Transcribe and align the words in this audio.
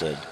acid. 0.00 0.27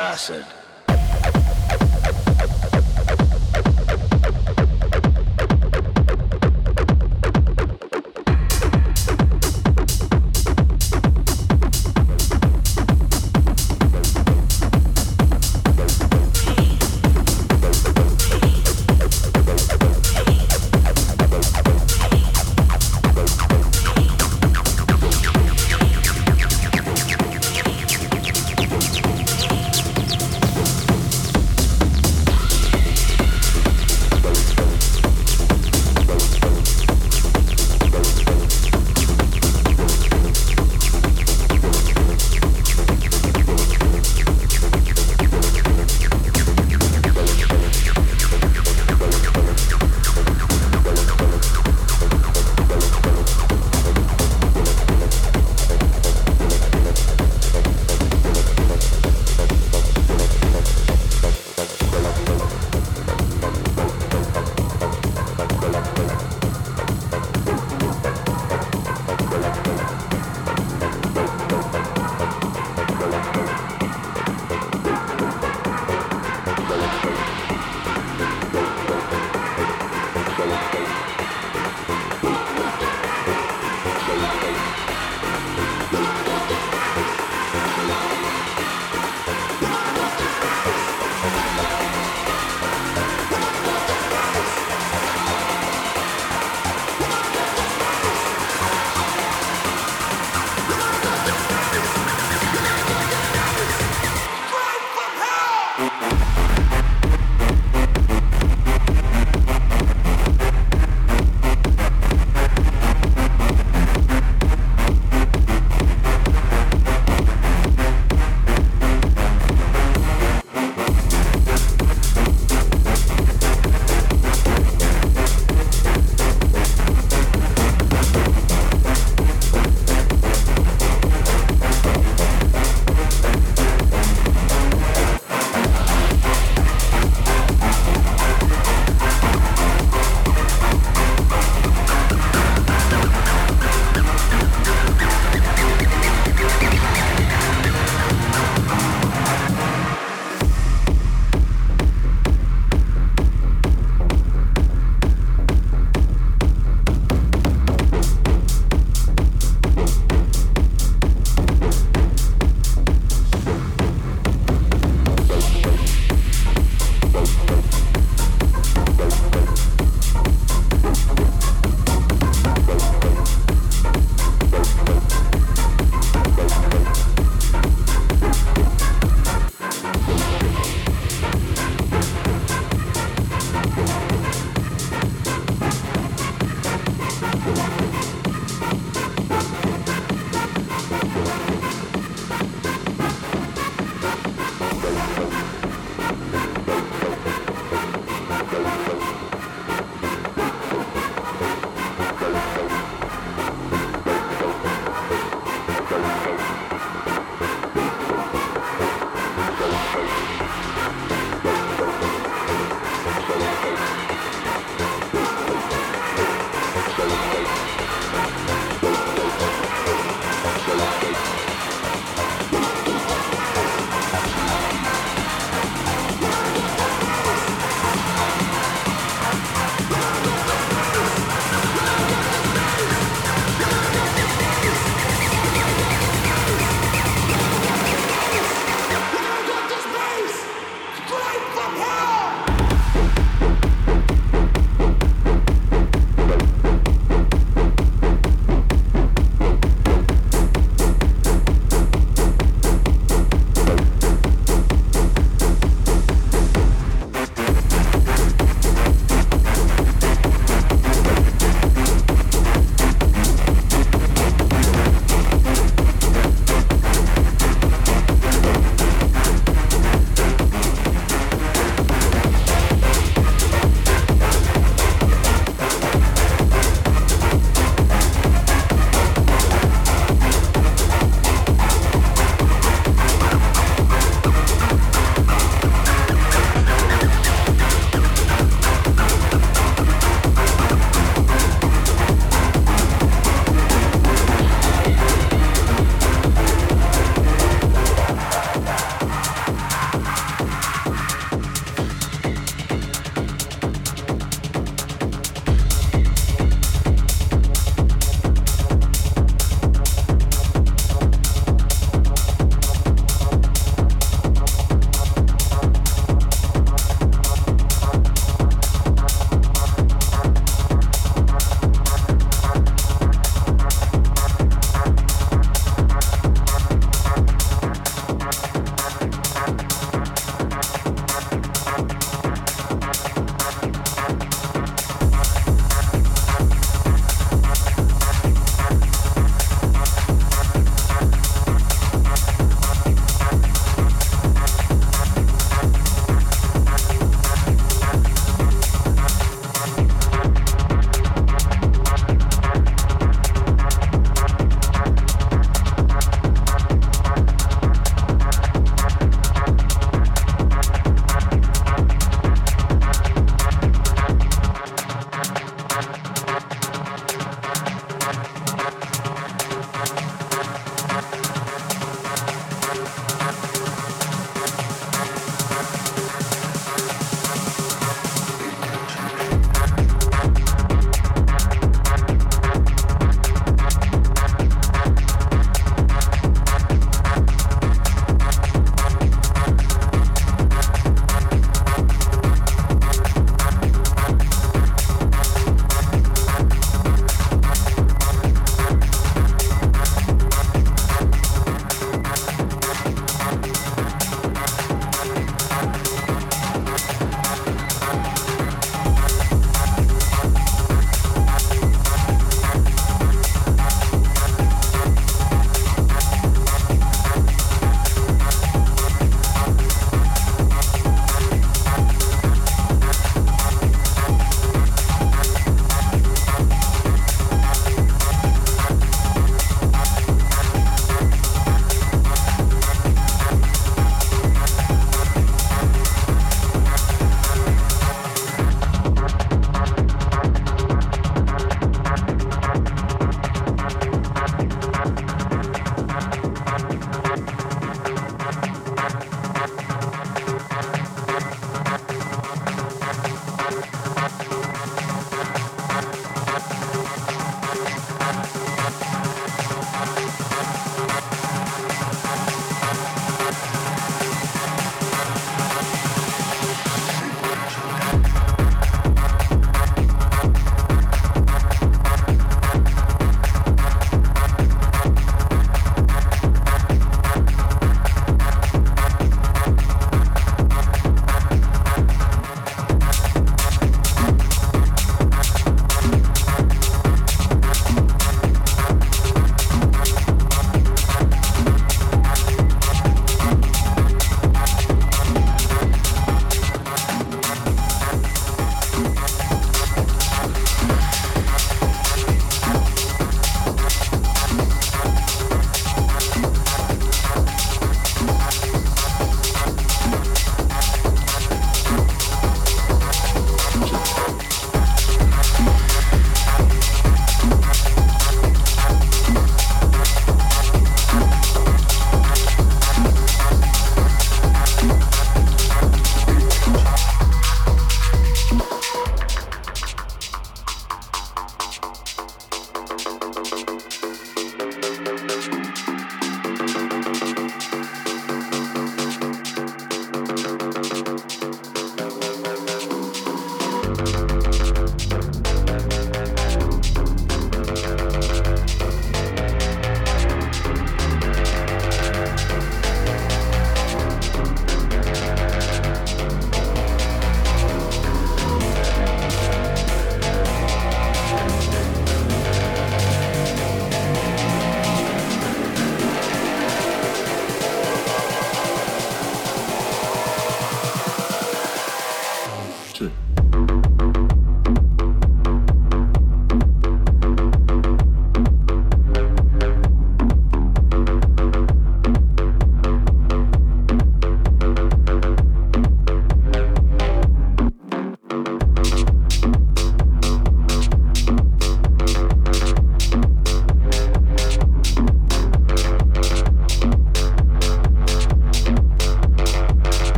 Acid. 0.00 0.59